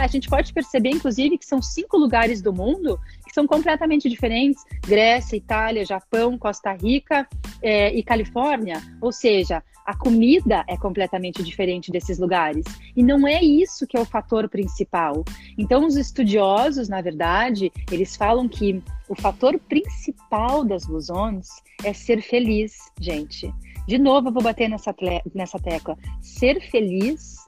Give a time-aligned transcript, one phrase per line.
[0.00, 4.64] A gente pode perceber, inclusive, que são cinco lugares do mundo que são completamente diferentes:
[4.80, 7.28] Grécia, Itália, Japão, Costa Rica
[7.62, 8.82] é, e Califórnia.
[9.00, 12.64] Ou seja, a comida é completamente diferente desses lugares.
[12.96, 15.24] E não é isso que é o fator principal.
[15.58, 21.48] Então, os estudiosos, na verdade, eles falam que o fator principal das Luzons
[21.84, 23.52] é ser feliz, gente.
[23.86, 24.94] De novo, eu vou bater nessa,
[25.34, 25.98] nessa tecla.
[26.20, 27.39] Ser feliz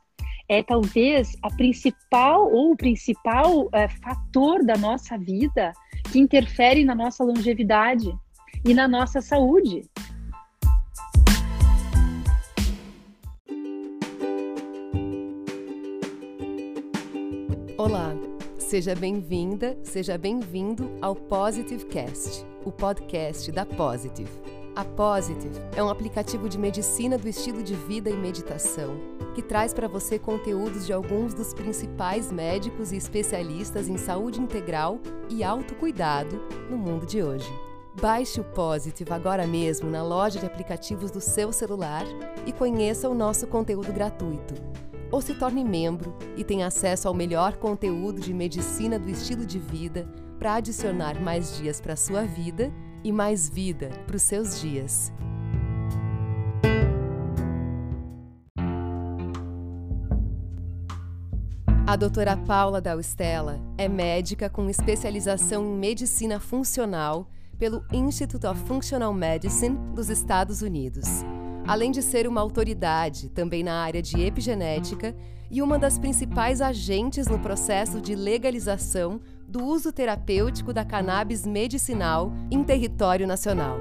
[0.48, 5.72] é talvez a principal ou o principal é, fator da nossa vida
[6.10, 8.12] que interfere na nossa longevidade
[8.64, 9.82] e na nossa saúde.
[17.78, 18.14] Olá,
[18.58, 24.51] seja bem-vinda, seja bem-vindo ao Positive Cast, o podcast da Positive.
[24.74, 28.96] A Positive é um aplicativo de medicina do estilo de vida e meditação
[29.34, 34.98] que traz para você conteúdos de alguns dos principais médicos e especialistas em saúde integral
[35.28, 37.52] e autocuidado no mundo de hoje.
[38.00, 42.04] Baixe o Positive agora mesmo na loja de aplicativos do seu celular
[42.46, 44.54] e conheça o nosso conteúdo gratuito
[45.10, 49.58] ou se torne membro e tenha acesso ao melhor conteúdo de medicina do estilo de
[49.58, 52.72] vida para adicionar mais dias para a sua vida
[53.04, 55.12] e mais vida para os seus dias.
[61.86, 67.28] A doutora Paula Daustella é médica com especialização em medicina funcional
[67.58, 71.24] pelo Institute of Functional Medicine dos Estados Unidos
[71.66, 75.14] além de ser uma autoridade também na área de epigenética
[75.50, 79.20] e uma das principais agentes no processo de legalização
[79.52, 83.76] do uso terapêutico da cannabis medicinal em território nacional.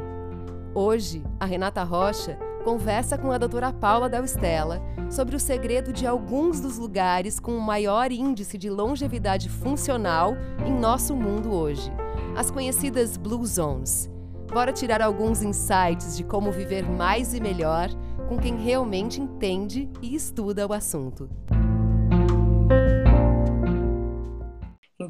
[0.75, 6.05] Hoje, a Renata Rocha conversa com a doutora Paula Del Stella sobre o segredo de
[6.05, 11.89] alguns dos lugares com o maior índice de longevidade funcional em nosso mundo hoje,
[12.35, 14.11] as conhecidas Blue Zones
[14.51, 17.87] Bora tirar alguns insights de como viver mais e melhor
[18.27, 21.29] com quem realmente entende e estuda o assunto.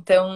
[0.01, 0.31] Então,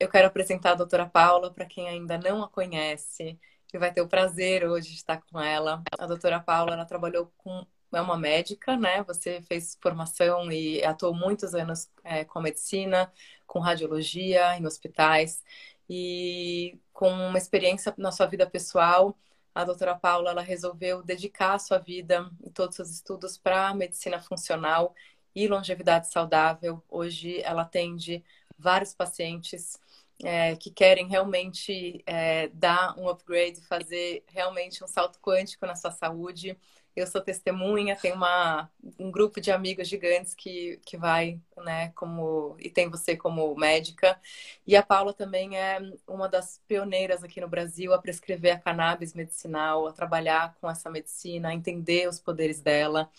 [0.00, 3.38] eu quero apresentar a doutora Paula para quem ainda não a conhece
[3.72, 5.84] e vai ter o prazer hoje de estar com ela.
[5.96, 9.04] A doutora Paula, ela trabalhou com é uma médica, né?
[9.04, 13.12] Você fez formação e atuou muitos anos é, com medicina,
[13.46, 15.44] com radiologia em hospitais
[15.88, 19.16] e com uma experiência na sua vida pessoal,
[19.54, 23.72] a doutora Paula ela resolveu dedicar a sua vida e todos os seus estudos para
[23.74, 24.92] medicina funcional
[25.34, 26.82] e longevidade saudável.
[26.88, 28.24] Hoje ela atende
[28.58, 29.78] vários pacientes
[30.22, 35.90] é, que querem realmente é, dar um upgrade, fazer realmente um salto quântico na sua
[35.90, 36.56] saúde
[36.96, 42.56] eu sou testemunha, tem uma, um grupo de amigos gigantes que, que vai, né, como,
[42.60, 44.18] e tem você como médica.
[44.66, 49.12] E a Paula também é uma das pioneiras aqui no Brasil a prescrever a cannabis
[49.12, 53.10] medicinal, a trabalhar com essa medicina, a entender os poderes dela.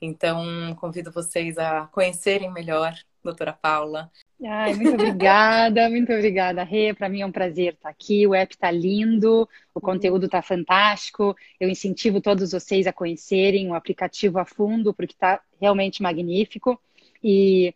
[0.00, 2.94] Então, convido vocês a conhecerem melhor
[3.24, 4.10] doutora Paula.
[4.44, 6.92] Ai, muito obrigada, muito obrigada, Rê.
[6.92, 8.26] Para mim é um prazer estar aqui.
[8.26, 11.36] O app está lindo, o conteúdo está fantástico.
[11.60, 16.80] Eu incentivo todos vocês a conhecerem o aplicativo a fundo, porque está realmente magnífico.
[17.22, 17.72] E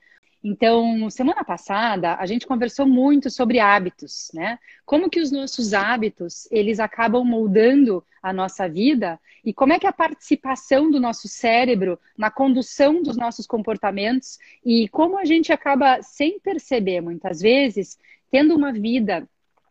[0.49, 4.61] então, semana passada, a gente conversou muito sobre hábitos, né?
[4.84, 9.89] Como que os nossos hábitos, eles acabam moldando a nossa vida e como é que
[9.89, 16.01] a participação do nosso cérebro na condução dos nossos comportamentos e como a gente acaba,
[16.01, 17.99] sem perceber muitas vezes,
[18.31, 19.29] tendo uma vida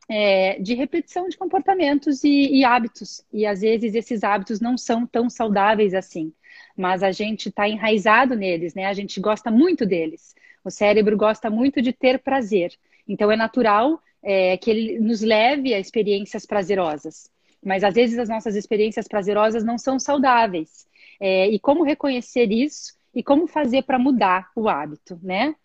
[0.09, 3.23] é, de repetição de comportamentos e, e, hábitos.
[3.31, 6.33] E às vezes esses hábitos não são tão saudáveis assim,
[6.75, 8.87] mas a gente está enraizado neles, né?
[8.87, 10.35] A gente gosta muito deles.
[10.65, 12.73] O cérebro gosta muito de ter prazer.
[13.07, 17.29] Então é natural é, que ele nos leve a experiências prazerosas.
[17.63, 20.87] Mas às vezes as nossas experiências prazerosas não são saudáveis.
[21.19, 25.55] É, e como reconhecer isso e como fazer para mudar o hábito, né?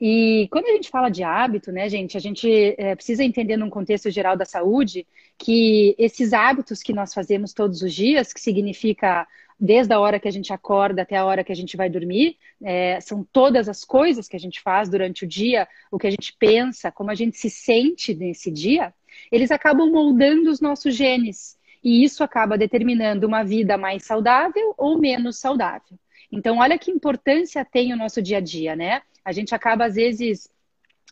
[0.00, 3.70] E quando a gente fala de hábito, né, gente, a gente é, precisa entender num
[3.70, 9.26] contexto geral da saúde que esses hábitos que nós fazemos todos os dias, que significa
[9.58, 12.36] desde a hora que a gente acorda até a hora que a gente vai dormir,
[12.62, 16.10] é, são todas as coisas que a gente faz durante o dia, o que a
[16.10, 18.92] gente pensa, como a gente se sente nesse dia,
[19.30, 21.58] eles acabam moldando os nossos genes.
[21.82, 25.98] E isso acaba determinando uma vida mais saudável ou menos saudável.
[26.32, 29.02] Então, olha que importância tem o nosso dia a dia, né?
[29.24, 30.50] A gente acaba, às vezes,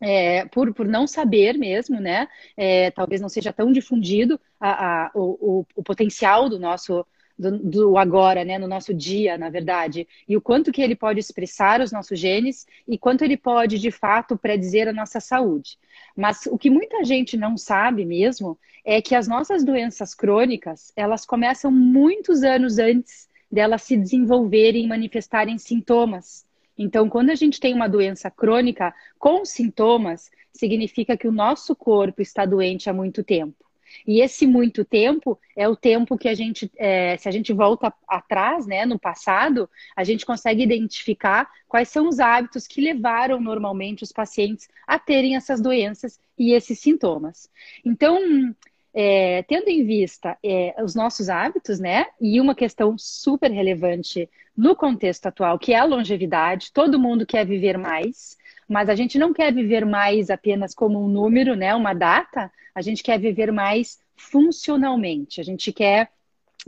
[0.01, 2.29] é, por, por não saber mesmo, né?
[2.57, 5.21] É, talvez não seja tão difundido a, a, o,
[5.61, 7.07] o, o, potencial do nosso
[7.43, 11.19] do, do, agora, né, no nosso dia, na verdade, e o quanto que ele pode
[11.19, 15.77] expressar os nossos genes e quanto ele pode, de fato, predizer a nossa saúde.
[16.17, 21.27] Mas o que muita gente não sabe mesmo é que as nossas doenças crônicas, elas
[21.27, 26.47] começam muitos anos antes delas se desenvolverem e manifestarem sintomas.
[26.79, 32.23] Então, quando a gente tem uma doença crônica com sintomas, significa que o nosso corpo
[32.23, 33.63] está doente há muito tempo.
[34.07, 37.93] E esse muito tempo é o tempo que a gente, é, se a gente volta
[38.09, 44.03] atrás, né, no passado, a gente consegue identificar quais são os hábitos que levaram normalmente
[44.03, 47.49] os pacientes a terem essas doenças e esses sintomas.
[47.85, 48.55] Então,
[48.95, 54.77] é, tendo em vista é, os nossos hábitos, né, e uma questão super relevante no
[54.77, 58.37] contexto atual, que é a longevidade, todo mundo quer viver mais,
[58.73, 62.81] mas a gente não quer viver mais apenas como um número, né, uma data, a
[62.81, 66.11] gente quer viver mais funcionalmente, a gente quer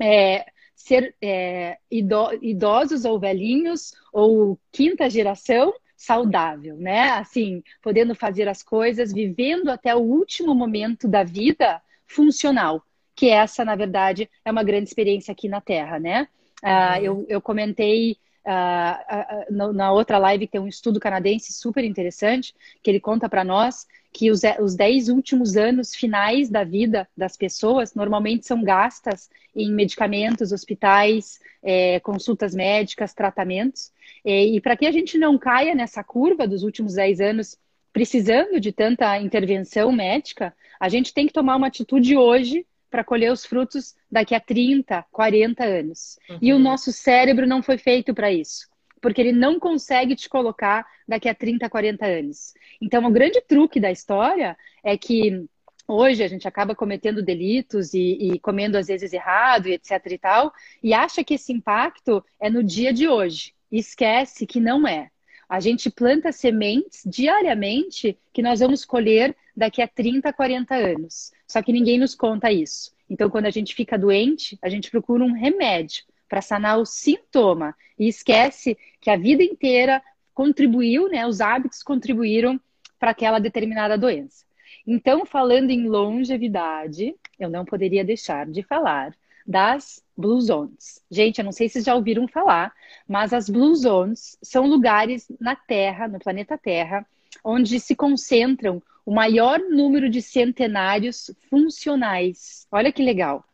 [0.00, 7.10] é, ser é, idosos ou velhinhos ou quinta geração saudável, né?
[7.12, 12.84] Assim, podendo fazer as coisas, vivendo até o último momento da vida funcional,
[13.16, 16.28] que essa, na verdade, é uma grande experiência aqui na Terra, né?
[16.62, 22.54] Uh, eu, eu comentei uh, uh, na outra live tem um estudo canadense super interessante,
[22.82, 27.36] que ele conta para nós que os, os 10 últimos anos finais da vida das
[27.36, 33.92] pessoas normalmente são gastas em medicamentos, hospitais, é, consultas médicas, tratamentos.
[34.24, 37.58] E para que a gente não caia nessa curva dos últimos 10 anos
[37.92, 43.32] precisando de tanta intervenção médica, a gente tem que tomar uma atitude hoje para colher
[43.32, 46.16] os frutos daqui a 30, 40 anos.
[46.30, 46.38] Uhum.
[46.40, 48.68] E o nosso cérebro não foi feito para isso,
[49.00, 52.54] porque ele não consegue te colocar daqui a 30, 40 anos.
[52.80, 55.44] Então, o grande truque da história é que
[55.88, 60.18] hoje a gente acaba cometendo delitos e, e, comendo às vezes errado e etc e
[60.18, 63.54] tal, e acha que esse impacto é no dia de hoje.
[63.72, 65.10] E esquece que não é.
[65.48, 71.32] A gente planta sementes diariamente que nós vamos colher daqui a 30, 40 anos.
[71.54, 72.90] Só que ninguém nos conta isso.
[73.08, 77.76] Então, quando a gente fica doente, a gente procura um remédio para sanar o sintoma
[77.96, 80.02] e esquece que a vida inteira
[80.34, 81.24] contribuiu, né?
[81.24, 82.60] Os hábitos contribuíram
[82.98, 84.44] para aquela determinada doença.
[84.84, 89.14] Então, falando em longevidade, eu não poderia deixar de falar
[89.46, 91.00] das Blue Zones.
[91.08, 92.72] Gente, eu não sei se já ouviram falar,
[93.06, 97.06] mas as Blue Zones são lugares na Terra, no planeta Terra,
[97.44, 102.66] onde se concentram o maior número de centenários funcionais.
[102.70, 103.44] Olha que legal.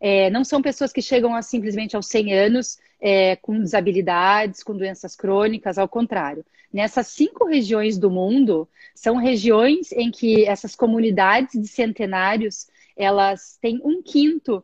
[0.00, 4.76] É, não são pessoas que chegam a, simplesmente aos 100 anos é, com desabilidades, com
[4.76, 6.44] doenças crônicas, ao contrário.
[6.72, 13.80] Nessas cinco regiões do mundo, são regiões em que essas comunidades de centenários elas têm
[13.84, 14.62] um quinto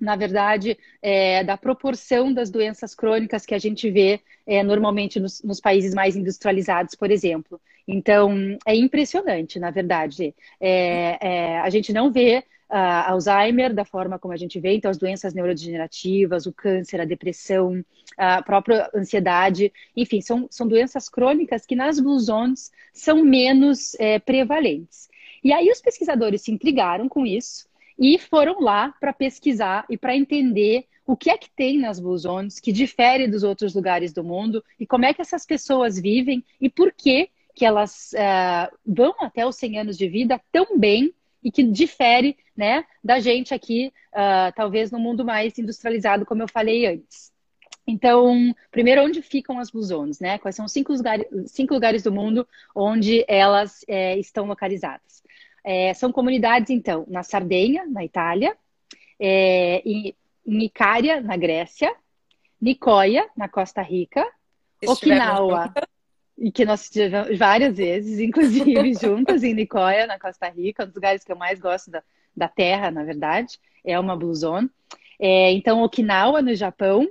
[0.00, 5.42] na verdade, é, da proporção das doenças crônicas que a gente vê é, normalmente nos,
[5.42, 7.60] nos, países mais industrializados, por exemplo.
[7.86, 10.34] Então, é impressionante, na verdade.
[10.60, 14.90] É, é a gente não vê uh, Alzheimer da forma como a gente vê, então
[14.90, 17.84] as doenças neurodegenerativas, o câncer, a depressão,
[18.16, 24.18] a própria ansiedade, enfim, são, são doenças crônicas que nas Blue Zones são menos é,
[24.18, 25.08] prevalentes.
[25.42, 30.16] E aí os pesquisadores se intrigaram com isso e foram lá para pesquisar e para
[30.16, 34.24] entender o que é que tem nas Blue Zones que difere dos outros lugares do
[34.24, 39.14] mundo e como é que essas pessoas vivem e por que que elas uh, vão
[39.20, 43.92] até os 100 anos de vida tão bem e que difere né, da gente aqui,
[44.12, 47.32] uh, talvez no mundo mais industrializado, como eu falei antes.
[47.86, 50.38] Então, primeiro, onde ficam as Blue Zones, né?
[50.38, 55.22] Quais são os cinco lugares, cinco lugares do mundo onde elas é, estão localizadas?
[55.62, 58.56] É, são comunidades, então, na Sardenha, na Itália,
[59.20, 60.14] é, em,
[60.46, 61.94] em Icária, na Grécia,
[62.60, 64.26] Nicoya, na Costa Rica,
[64.86, 65.72] Okinawa,
[66.36, 70.94] e que nós tivemos várias vezes, inclusive juntas em Nicoya, na Costa Rica, um dos
[70.94, 72.02] lugares que eu mais gosto da,
[72.36, 74.70] da Terra, na verdade, é uma Blue Zone.
[75.18, 77.08] É, então, Okinawa, no Japão,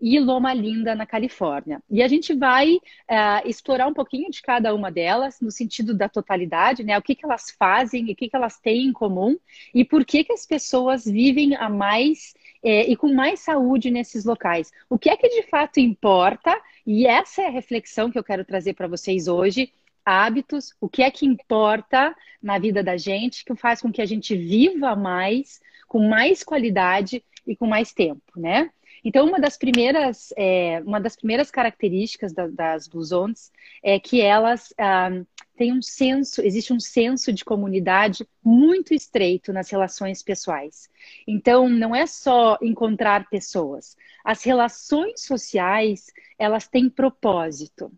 [0.00, 1.82] e Loma Linda, na Califórnia.
[1.90, 6.10] E a gente vai uh, explorar um pouquinho de cada uma delas, no sentido da
[6.10, 6.98] totalidade, né?
[6.98, 9.34] O que, que elas fazem, o que, que elas têm em comum
[9.74, 14.24] e por que, que as pessoas vivem a mais é, e com mais saúde nesses
[14.24, 14.72] locais.
[14.88, 16.58] O que é que de fato importa?
[16.86, 19.70] E essa é a reflexão que eu quero trazer para vocês hoje.
[20.02, 24.06] Hábitos, o que é que importa na vida da gente, que faz com que a
[24.06, 28.70] gente viva mais, com mais qualidade e com mais tempo, né?
[29.04, 33.52] Então, uma das primeiras, é, uma das primeiras características da, das Blue Zones
[33.82, 35.10] é que elas ah,
[35.56, 40.88] tem um senso, existe um senso de comunidade muito estreito nas relações pessoais.
[41.26, 43.96] Então, não é só encontrar pessoas.
[44.24, 47.92] As relações sociais, elas têm propósito.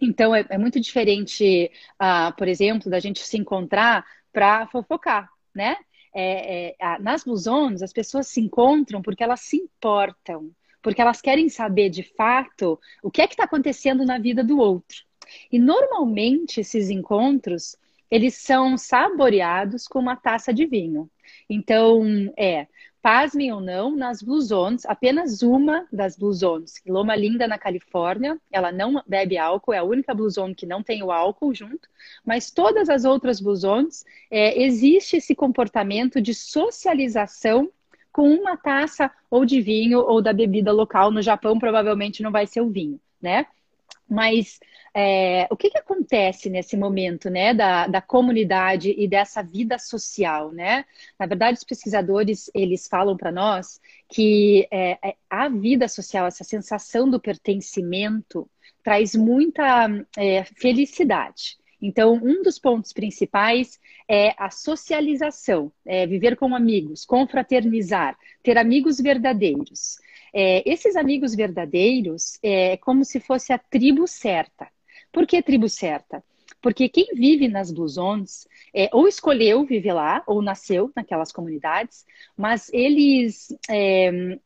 [0.00, 5.76] Então, é, é muito diferente, uh, por exemplo, da gente se encontrar para fofocar, né?
[6.14, 11.20] É, é, nas Blue Zones, as pessoas se encontram porque elas se importam, porque elas
[11.20, 15.07] querem saber de fato o que é que está acontecendo na vida do outro.
[15.50, 17.76] E normalmente esses encontros
[18.10, 21.10] eles são saboreados com uma taça de vinho.
[21.48, 22.02] Então,
[22.36, 22.66] é,
[23.02, 28.40] pasmem ou não, nas Blue Zones, apenas uma das Blue Zones, Loma Linda, na Califórnia,
[28.50, 31.88] ela não bebe álcool, é a única Blue Zone que não tem o álcool junto,
[32.24, 37.70] mas todas as outras Blue Zones, é, existe esse comportamento de socialização
[38.10, 41.10] com uma taça ou de vinho ou da bebida local.
[41.10, 43.46] No Japão, provavelmente não vai ser o vinho, né?
[44.08, 44.58] Mas
[44.94, 50.50] é, o que, que acontece nesse momento, né, da, da comunidade e dessa vida social,
[50.50, 50.84] né?
[51.18, 56.44] Na verdade, os pesquisadores, eles falam para nós que é, é, a vida social, essa
[56.44, 58.48] sensação do pertencimento,
[58.82, 61.58] traz muita é, felicidade.
[61.80, 68.98] Então, um dos pontos principais é a socialização, é viver com amigos, confraternizar, ter amigos
[68.98, 69.98] verdadeiros.
[70.32, 74.68] É, esses amigos verdadeiros é como se fosse a tribo certa.
[75.12, 76.22] Por que tribo certa?
[76.60, 82.04] Porque quem vive nas Blue Zones, é, ou escolheu viver lá, ou nasceu naquelas comunidades,
[82.36, 84.38] mas eles, é,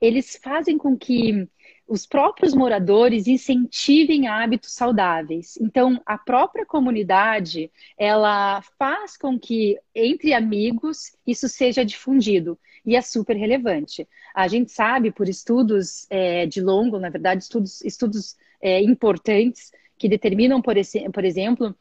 [0.00, 1.46] eles fazem com que
[1.86, 5.56] os próprios moradores incentivem hábitos saudáveis.
[5.60, 12.58] Então, a própria comunidade, ela faz com que, entre amigos, isso seja difundido.
[12.86, 14.08] E é super relevante.
[14.34, 20.08] A gente sabe, por estudos é, de longo, na verdade, estudos, estudos é, importantes, que
[20.08, 21.74] determinam, por, esse, por exemplo,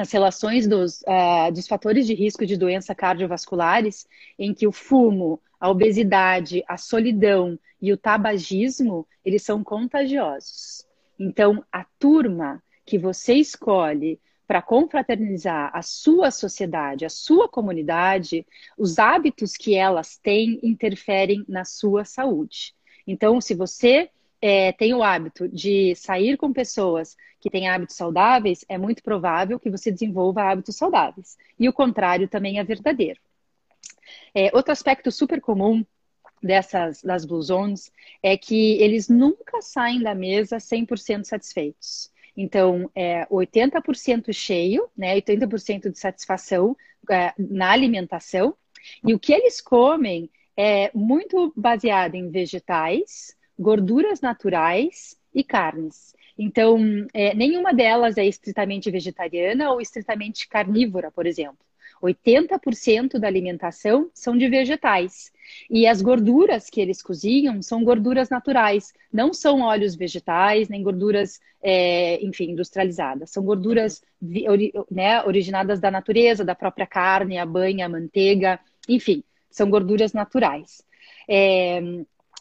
[0.00, 4.06] as relações dos, uh, dos fatores de risco de doença cardiovasculares,
[4.38, 10.86] em que o fumo, a obesidade, a solidão e o tabagismo, eles são contagiosos.
[11.18, 18.44] Então, a turma que você escolhe para confraternizar a sua sociedade, a sua comunidade,
[18.76, 22.74] os hábitos que elas têm interferem na sua saúde.
[23.06, 28.64] Então, se você é, tem o hábito de sair com pessoas que têm hábitos saudáveis,
[28.68, 31.36] é muito provável que você desenvolva hábitos saudáveis.
[31.58, 33.20] E o contrário também é verdadeiro.
[34.34, 35.84] É, outro aspecto super comum
[36.42, 37.92] dessas das Blue Zones
[38.22, 42.10] é que eles nunca saem da mesa 100% satisfeitos.
[42.36, 46.76] Então, é 80% cheio, né, 80% de satisfação
[47.10, 48.54] é, na alimentação.
[49.04, 56.14] E o que eles comem é muito baseado em vegetais, gorduras naturais e carnes.
[56.38, 56.78] Então,
[57.12, 61.58] é, nenhuma delas é estritamente vegetariana ou estritamente carnívora, por exemplo.
[62.02, 65.30] 80% da alimentação são de vegetais.
[65.68, 71.38] E as gorduras que eles cozinham são gorduras naturais, não são óleos vegetais, nem gorduras,
[71.62, 73.30] é, enfim, industrializadas.
[73.30, 74.02] São gorduras
[74.90, 80.82] né, originadas da natureza, da própria carne, a banha, a manteiga, enfim, são gorduras naturais.
[81.28, 81.82] É,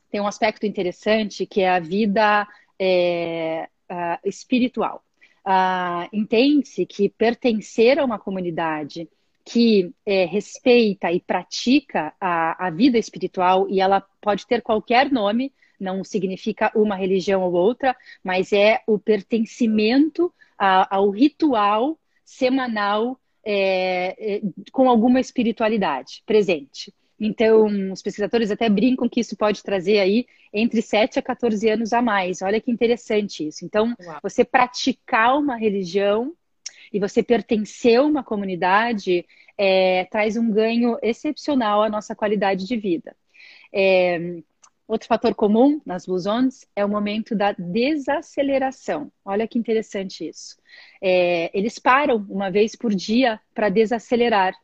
[0.10, 2.48] tem um aspecto interessante que é a vida
[2.80, 5.04] é, uh, espiritual.
[5.46, 9.10] Uh, Entende-se que pertencer a uma comunidade
[9.46, 15.52] que é, respeita e pratica a, a vida espiritual, e ela pode ter qualquer nome,
[15.80, 24.36] não significa uma religião ou outra, mas é o pertencimento a, ao ritual semanal é,
[24.36, 26.94] é, com alguma espiritualidade presente.
[27.20, 31.92] Então, os pesquisadores até brincam que isso pode trazer aí entre 7 a 14 anos
[31.92, 32.42] a mais.
[32.42, 33.66] Olha que interessante isso.
[33.66, 34.20] Então, Uau.
[34.24, 36.34] você praticar uma religião
[36.94, 39.26] e você pertencer a uma comunidade
[39.58, 43.14] é, traz um ganho excepcional à nossa qualidade de vida.
[43.74, 44.42] É,
[44.88, 49.12] outro fator comum nas Blue Zones é o momento da desaceleração.
[49.24, 50.58] Olha que interessante isso.
[51.02, 54.56] É, eles param uma vez por dia para desacelerar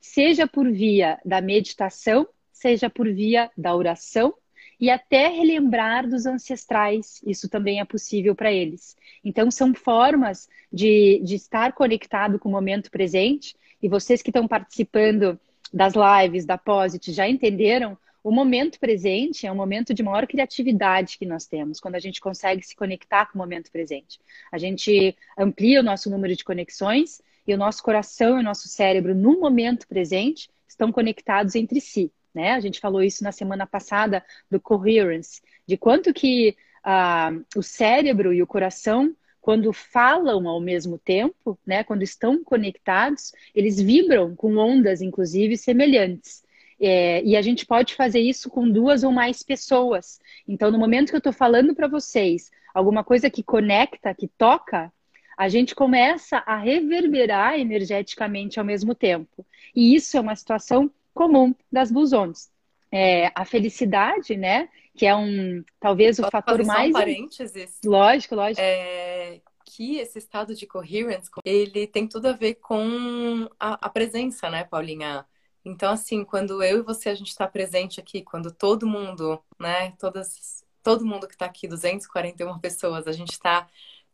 [0.00, 4.34] seja por via da meditação, seja por via da oração
[4.80, 7.20] e até relembrar dos ancestrais.
[7.26, 8.96] Isso também é possível para eles.
[9.24, 13.54] Então, são formas de, de estar conectado com o momento presente.
[13.82, 15.38] E vocês que estão participando
[15.72, 21.16] das lives da Posit já entenderam o momento presente é um momento de maior criatividade
[21.16, 24.20] que nós temos, quando a gente consegue se conectar com o momento presente.
[24.52, 28.68] A gente amplia o nosso número de conexões e o nosso coração e o nosso
[28.68, 32.12] cérebro, no momento presente, estão conectados entre si.
[32.34, 32.52] Né?
[32.52, 38.32] A gente falou isso na semana passada do coherence, de quanto que uh, o cérebro
[38.32, 44.56] e o coração quando falam ao mesmo tempo, né, quando estão conectados, eles vibram com
[44.56, 46.44] ondas, inclusive, semelhantes.
[46.78, 50.20] É, e a gente pode fazer isso com duas ou mais pessoas.
[50.46, 54.92] Então, no momento que eu estou falando para vocês alguma coisa que conecta, que toca,
[55.40, 59.46] a gente começa a reverberar energeticamente ao mesmo tempo.
[59.74, 62.50] E isso é uma situação comum das blusões.
[62.92, 64.68] É, a felicidade, né?
[64.94, 66.90] Que é um talvez o Posso fator mais.
[66.90, 67.78] Um parênteses.
[67.82, 68.60] Lógico, lógico.
[68.60, 74.50] É, que esse estado de coherence ele tem tudo a ver com a, a presença,
[74.50, 75.24] né, Paulinha?
[75.64, 79.92] Então, assim, quando eu e você a gente está presente aqui, quando todo mundo, né,
[79.98, 83.66] todas, todo mundo que está aqui, 241 pessoas, a gente está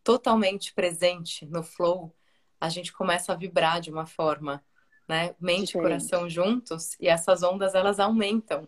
[0.07, 2.15] totalmente presente no flow,
[2.61, 4.63] a gente começa a vibrar de uma forma
[5.09, 5.35] né?
[5.41, 8.67] Mente e coração juntos, e essas ondas elas aumentam.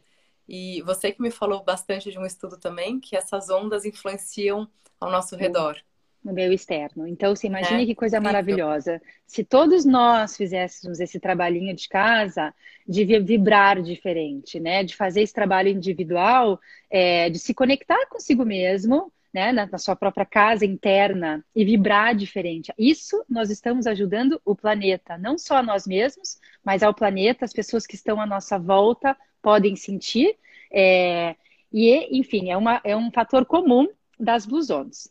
[0.48, 4.68] E você que me falou bastante de um estudo também, que essas ondas influenciam
[5.00, 5.76] ao nosso redor.
[6.24, 7.06] No meio externo.
[7.06, 8.32] Então, você imagine é, que coisa incrível.
[8.32, 9.00] maravilhosa.
[9.26, 12.52] Se todos nós fizéssemos esse trabalhinho de casa,
[12.86, 14.82] de vibrar diferente, né?
[14.82, 16.58] De fazer esse trabalho individual,
[16.90, 22.72] é, de se conectar consigo mesmo, né, na, sua própria casa interna e vibrar diferente.
[22.76, 27.52] Isso nós estamos ajudando o planeta, não só a nós mesmos, mas ao planeta, as
[27.52, 30.36] pessoas que estão à nossa volta podem sentir.
[30.72, 31.36] É,
[31.72, 33.86] e, enfim, é, uma, é um fator comum
[34.18, 35.08] das blusões.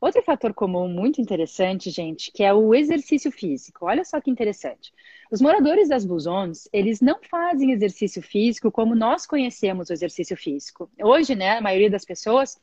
[0.00, 3.86] Outro fator comum muito interessante, gente, que é o exercício físico.
[3.86, 4.92] Olha só que interessante.
[5.30, 10.90] Os moradores das blusões, eles não fazem exercício físico como nós conhecemos o exercício físico.
[11.00, 12.58] Hoje, né, a maioria das pessoas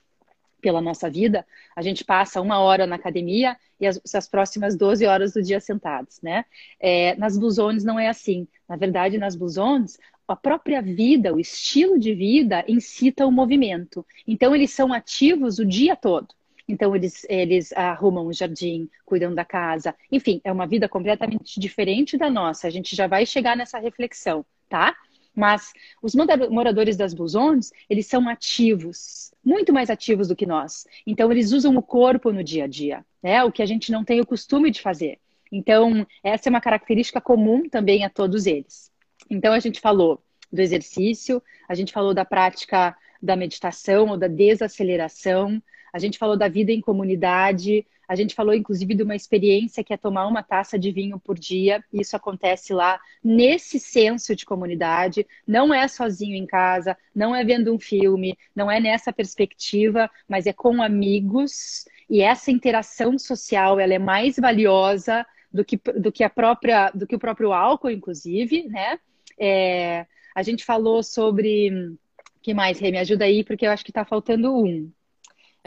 [0.65, 1.45] pela nossa vida,
[1.75, 5.59] a gente passa uma hora na academia e as, as próximas 12 horas do dia
[5.59, 6.43] sentados, né?
[6.79, 8.47] É, nas blusones não é assim.
[8.67, 14.03] Na verdade, nas blusones, a própria vida, o estilo de vida incita o movimento.
[14.27, 16.29] Então, eles são ativos o dia todo.
[16.67, 19.93] Então, eles, eles arrumam o jardim, cuidam da casa.
[20.11, 22.65] Enfim, é uma vida completamente diferente da nossa.
[22.65, 24.95] A gente já vai chegar nessa reflexão, tá?
[25.35, 30.87] Mas os moradores das blusões, eles são ativos, muito mais ativos do que nós.
[31.05, 33.43] Então, eles usam o corpo no dia a dia, né?
[33.43, 35.19] O que a gente não tem o costume de fazer.
[35.51, 38.91] Então, essa é uma característica comum também a todos eles.
[39.29, 44.27] Então, a gente falou do exercício, a gente falou da prática da meditação ou da
[44.27, 49.83] desaceleração, a gente falou da vida em comunidade, a gente falou, inclusive, de uma experiência
[49.83, 51.83] que é tomar uma taça de vinho por dia.
[51.91, 55.25] Isso acontece lá nesse senso de comunidade.
[55.47, 60.45] Não é sozinho em casa, não é vendo um filme, não é nessa perspectiva, mas
[60.45, 61.85] é com amigos.
[62.09, 67.07] E essa interação social ela é mais valiosa do que, do que a própria, do
[67.07, 68.99] que o próprio álcool, inclusive, né?
[69.39, 71.97] É, a gente falou sobre
[72.41, 72.91] que mais, Rê?
[72.91, 74.91] Me ajuda aí, porque eu acho que está faltando um.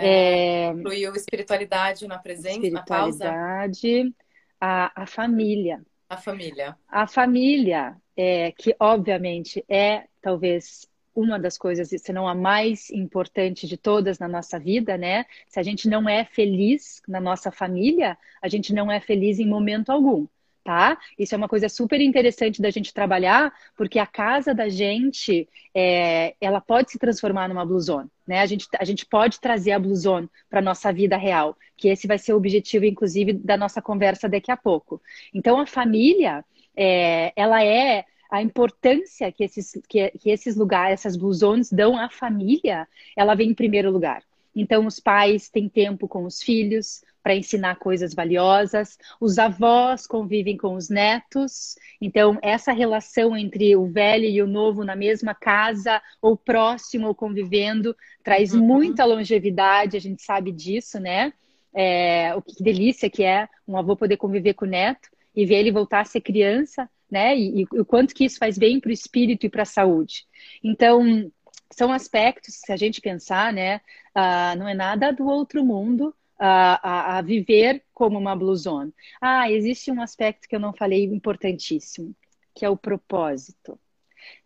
[0.01, 4.19] É, incluiu espiritualidade na presença, espiritualidade, na pausa?
[4.61, 5.83] A, a família.
[6.09, 6.77] A família.
[6.89, 13.67] A família, é, que obviamente é talvez uma das coisas, se não a mais importante
[13.67, 15.27] de todas na nossa vida, né?
[15.49, 19.47] Se a gente não é feliz na nossa família, a gente não é feliz em
[19.47, 20.27] momento algum
[20.69, 20.99] tá?
[21.19, 26.35] Isso é uma coisa super interessante da gente trabalhar, porque a casa da gente, é,
[26.39, 28.41] ela pode se transformar numa blusona, né?
[28.41, 32.19] A gente, a gente pode trazer a blusona para nossa vida real, que esse vai
[32.19, 35.01] ser o objetivo, inclusive, da nossa conversa daqui a pouco.
[35.33, 36.45] Então, a família,
[36.77, 42.11] é, ela é a importância que esses, que, que esses lugares, essas blusones dão à
[42.11, 44.23] família, ela vem em primeiro lugar.
[44.55, 48.97] Então, os pais têm tempo com os filhos, para ensinar coisas valiosas.
[49.21, 51.77] Os avós convivem com os netos.
[52.01, 57.15] Então, essa relação entre o velho e o novo na mesma casa, ou próximo, ou
[57.15, 58.65] convivendo, traz uhum.
[58.65, 61.35] muita longevidade, a gente sabe disso, né?
[61.75, 65.57] É, o que delícia que é um avô poder conviver com o neto e ver
[65.57, 67.37] ele voltar a ser criança, né?
[67.37, 70.25] E, e o quanto que isso faz bem para o espírito e para a saúde.
[70.65, 71.31] Então,
[71.71, 73.83] são aspectos, se a gente pensar, né?
[74.17, 78.93] Uh, não é nada do outro mundo a, a, viver como uma blusona.
[79.21, 82.15] Ah, existe um aspecto que eu não falei importantíssimo,
[82.55, 83.79] que é o propósito.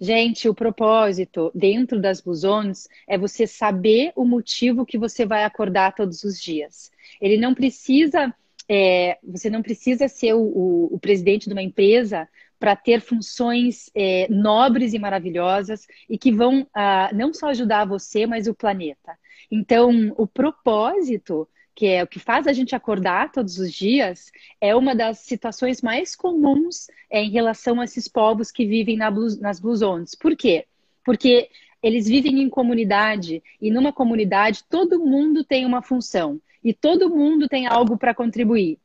[0.01, 5.95] Gente, o propósito dentro das blusones é você saber o motivo que você vai acordar
[5.95, 6.91] todos os dias.
[7.21, 8.35] Ele não precisa,
[8.69, 12.29] é, você não precisa ser o, o, o presidente de uma empresa
[12.59, 18.25] para ter funções é, nobres e maravilhosas e que vão ah, não só ajudar você,
[18.25, 19.19] mas o planeta.
[19.51, 24.31] Então, o propósito que é o que faz a gente acordar todos os dias,
[24.61, 29.11] é uma das situações mais comuns é, em relação a esses povos que vivem na
[29.41, 30.15] nas Blue Zones.
[30.15, 30.67] Por quê?
[31.05, 31.49] Porque
[31.83, 36.41] eles vivem em comunidade e numa comunidade todo mundo tem uma função.
[36.65, 38.79] e todo mundo tem algo para contribuir.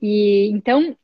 [0.00, 0.96] E então,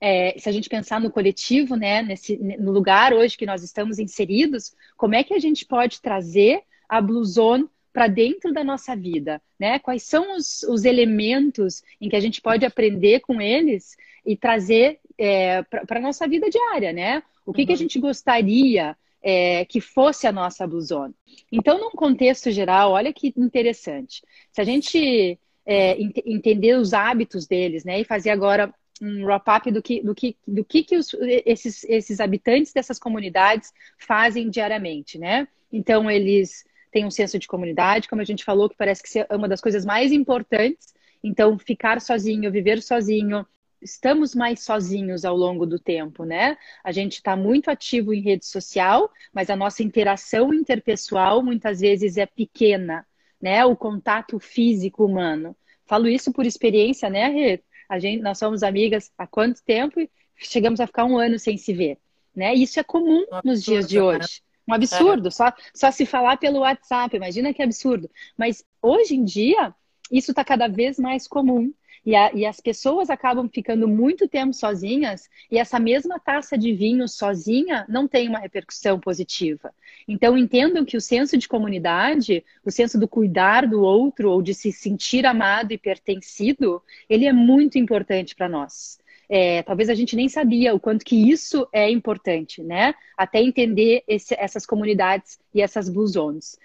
[0.00, 3.98] é, se a gente pensar no coletivo, né, nesse, no lugar hoje que nós estamos
[3.98, 9.40] inseridos, como é que a gente pode trazer a Bluezone para dentro da nossa vida,
[9.56, 9.78] né?
[9.78, 14.98] Quais são os, os, elementos em que a gente pode aprender com eles e trazer
[15.16, 17.22] é, para a nossa vida diária, né?
[17.46, 17.66] O que, uhum.
[17.66, 17.78] que a uhum.
[17.78, 21.14] gente gostaria é, que fosse a nossa Bluezone?
[21.52, 24.24] Então, num contexto geral, olha que interessante.
[24.50, 28.00] Se a gente é, ent entender os hábitos deles, né?
[28.00, 31.14] E fazer agora um wrap-up do que, do que, do que, que os,
[31.46, 35.46] esses, esses habitantes dessas comunidades fazem diariamente, né?
[35.72, 39.34] Então, eles têm um senso de comunidade, como a gente falou, que parece que é
[39.34, 40.94] uma das coisas mais importantes.
[41.22, 43.44] Então, ficar sozinho, viver sozinho,
[43.82, 46.56] estamos mais sozinhos ao longo do tempo, né?
[46.84, 52.16] A gente está muito ativo em rede social, mas a nossa interação interpessoal muitas vezes
[52.16, 53.04] é pequena,
[53.42, 53.64] né?
[53.64, 55.56] O contato físico humano.
[55.86, 57.60] Falo isso por experiência, né, Rê?
[57.88, 61.58] A gente, nós somos amigas há quanto tempo e chegamos a ficar um ano sem
[61.58, 61.98] se ver,
[62.34, 62.54] né?
[62.54, 64.43] Isso é comum nos dias de hoje.
[64.66, 65.30] Um absurdo, é.
[65.30, 68.10] só, só se falar pelo WhatsApp, imagina que absurdo.
[68.36, 69.74] Mas hoje em dia,
[70.10, 71.72] isso está cada vez mais comum.
[72.06, 76.70] E, a, e, as pessoas acabam ficando muito tempo sozinhas, e essa mesma taça de
[76.70, 79.72] vinho sozinha não tem uma repercussão positiva.
[80.06, 84.52] Então, entendam que o senso de comunidade, o senso do cuidar do outro, ou de
[84.52, 88.98] se sentir amado e pertencido, ele é muito importante para nós.
[89.36, 92.94] É, talvez a gente nem sabia o quanto que isso é importante, né?
[93.18, 96.56] Até entender esse, essas comunidades e essas blue zones.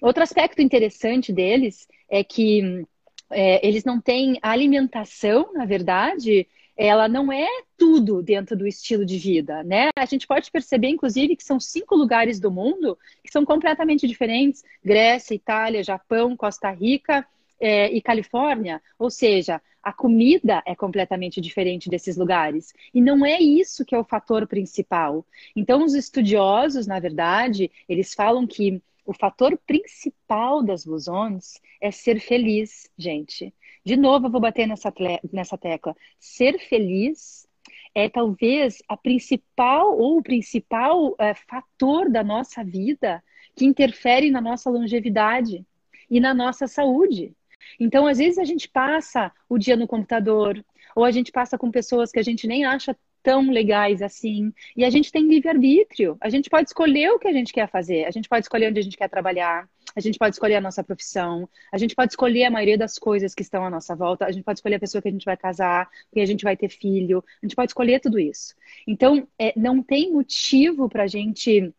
[0.00, 2.86] Outro aspecto interessante deles é que
[3.28, 9.18] é, eles não têm alimentação, na verdade, ela não é tudo dentro do estilo de
[9.18, 9.88] vida, né?
[9.98, 14.62] A gente pode perceber, inclusive, que são cinco lugares do mundo que são completamente diferentes:
[14.84, 17.26] Grécia, Itália, Japão, Costa Rica
[17.62, 18.82] é, e Califórnia.
[18.98, 22.74] Ou seja, a comida é completamente diferente desses lugares.
[22.92, 25.24] E não é isso que é o fator principal.
[25.54, 32.20] Então, os estudiosos, na verdade, eles falam que o fator principal das blusões é ser
[32.20, 33.54] feliz, gente.
[33.84, 34.92] De novo, eu vou bater nessa,
[35.32, 35.96] nessa tecla.
[36.18, 37.46] Ser feliz
[37.94, 43.22] é talvez a principal ou o principal é, fator da nossa vida
[43.54, 45.64] que interfere na nossa longevidade
[46.08, 47.34] e na nossa saúde.
[47.78, 50.62] Então, às vezes, a gente passa o dia no computador,
[50.94, 54.52] ou a gente passa com pessoas que a gente nem acha tão legais assim.
[54.76, 56.16] E a gente tem livre-arbítrio.
[56.20, 58.04] A gente pode escolher o que a gente quer fazer.
[58.04, 59.68] A gente pode escolher onde a gente quer trabalhar.
[59.94, 61.48] A gente pode escolher a nossa profissão.
[61.72, 64.26] A gente pode escolher a maioria das coisas que estão à nossa volta.
[64.26, 66.56] A gente pode escolher a pessoa que a gente vai casar, que a gente vai
[66.56, 67.22] ter filho.
[67.42, 68.54] A gente pode escolher tudo isso.
[68.86, 71.72] Então, é, não tem motivo para a gente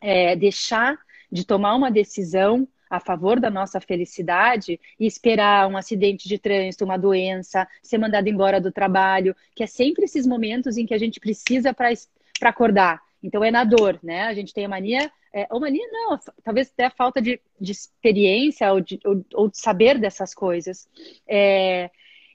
[0.00, 0.98] é, deixar
[1.32, 6.84] de tomar uma decisão a favor da nossa felicidade e esperar um acidente de trânsito,
[6.84, 10.98] uma doença, ser mandado embora do trabalho, que é sempre esses momentos em que a
[10.98, 11.90] gente precisa para
[12.42, 13.00] acordar.
[13.22, 14.22] Então é na dor, né?
[14.22, 17.70] A gente tem a mania, é, ou mania não, talvez até a falta de, de
[17.70, 20.88] experiência ou de, ou, ou de saber dessas coisas.
[21.28, 21.90] É,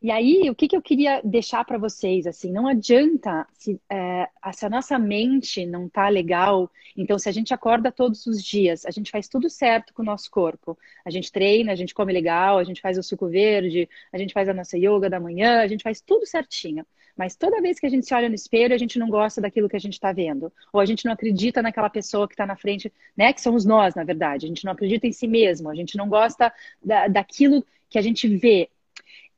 [0.06, 4.30] e aí, o que, que eu queria deixar para vocês, assim, não adianta se, é,
[4.54, 8.86] se a nossa mente não tá legal, então se a gente acorda todos os dias,
[8.86, 12.14] a gente faz tudo certo com o nosso corpo, a gente treina, a gente come
[12.14, 15.62] legal, a gente faz o suco verde, a gente faz a nossa yoga da manhã,
[15.62, 16.86] a gente faz tudo certinho.
[17.18, 19.68] Mas toda vez que a gente se olha no espelho, a gente não gosta daquilo
[19.68, 20.54] que a gente está vendo.
[20.72, 23.34] Ou a gente não acredita naquela pessoa que está na frente, né?
[23.34, 24.46] Que somos nós, na verdade.
[24.46, 25.70] A gente não acredita em si mesmo.
[25.70, 28.70] A gente não gosta da, daquilo que a gente vê é,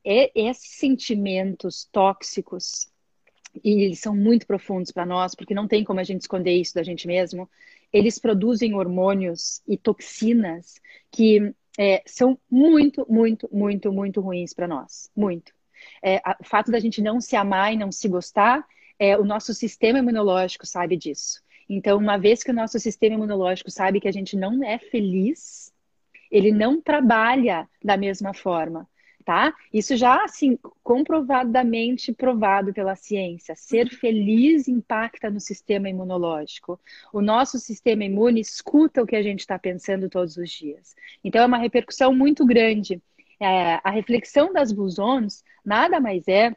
[0.08, 2.90] esses sentimentos tóxicos,
[3.64, 6.74] e eles são muito profundos para nós, porque não tem como a gente esconder isso
[6.74, 7.50] da gente mesmo,
[7.92, 10.80] eles produzem hormônios e toxinas
[11.12, 15.10] que é, são muito, muito, muito, muito ruins para nós.
[15.16, 15.54] Muito.
[16.02, 18.66] É, a, o fato da gente não se amar e não se gostar,
[18.98, 21.42] é, o nosso sistema imunológico sabe disso.
[21.70, 25.74] Então, uma vez que o nosso sistema imunológico sabe que a gente não é feliz,
[26.32, 28.88] ele não trabalha da mesma forma
[29.28, 29.54] tá?
[29.74, 33.58] Isso já, assim, comprovadamente provado pela ciência.
[33.58, 36.80] Ser feliz impacta no sistema imunológico.
[37.12, 40.96] O nosso sistema imune escuta o que a gente está pensando todos os dias.
[41.26, 43.02] Então, é uma repercussão muito grande.
[43.38, 46.56] É, a reflexão das blusons nada mais é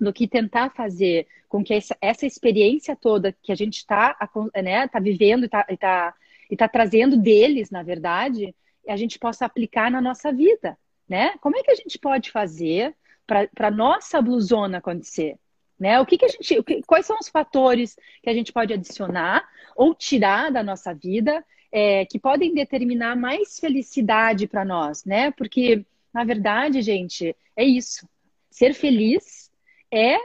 [0.00, 4.16] do que tentar fazer com que essa, essa experiência toda que a gente está
[4.62, 6.14] né, tá vivendo e está tá,
[6.56, 8.54] tá trazendo deles, na verdade,
[8.86, 11.36] a gente possa aplicar na nossa vida né?
[11.40, 12.94] Como é que a gente pode fazer
[13.26, 15.36] para nossa blusona acontecer?
[15.78, 16.00] Né?
[16.00, 19.46] O que, que a gente, que, quais são os fatores que a gente pode adicionar
[19.74, 25.32] ou tirar da nossa vida é, que podem determinar mais felicidade para nós, né?
[25.32, 28.08] Porque na verdade, gente, é isso.
[28.48, 29.50] Ser feliz
[29.92, 30.16] é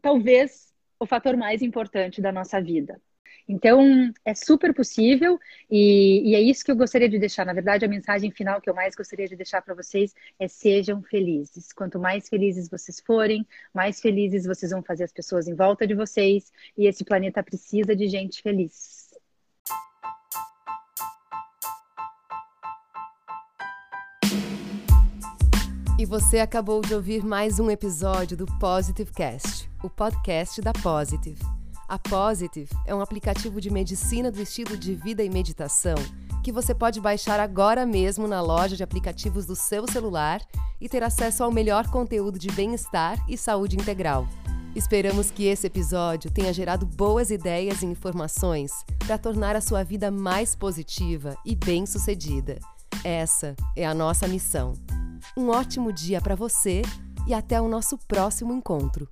[0.00, 3.02] talvez o fator mais importante da nossa vida.
[3.52, 5.38] Então, é super possível
[5.70, 7.44] e, e, é isso que eu gostaria de deixar.
[7.44, 11.02] Na verdade, a mensagem final que eu mais gostaria de deixar para vocês é sejam
[11.02, 11.70] felizes.
[11.70, 15.94] Quanto mais felizes vocês forem, mais felizes vocês vão fazer as pessoas em volta de
[15.94, 19.12] vocês e esse planeta precisa de gente feliz.
[25.98, 31.61] E você acabou de ouvir mais um episódio do Positive Cast, o podcast da Positive.
[31.92, 35.94] A Positive é um aplicativo de medicina do estilo de vida e meditação
[36.42, 40.40] que você pode baixar agora mesmo na loja de aplicativos do seu celular
[40.80, 44.26] e ter acesso ao melhor conteúdo de bem-estar e saúde integral.
[44.74, 50.10] Esperamos que esse episódio tenha gerado boas ideias e informações para tornar a sua vida
[50.10, 52.58] mais positiva e bem-sucedida.
[53.04, 54.72] Essa é a nossa missão.
[55.36, 56.80] Um ótimo dia para você
[57.28, 59.06] e até o nosso próximo encontro.